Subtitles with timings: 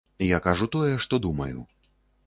[0.27, 1.59] Я кажу тое, што думаю.